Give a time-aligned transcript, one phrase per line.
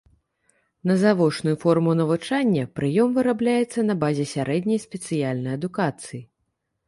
[0.91, 6.21] На завочную форму навучання прыём вырабляецца на базе сярэдняй спецыяльнай адукацыі.